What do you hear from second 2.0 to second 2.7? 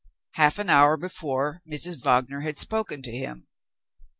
Wagner had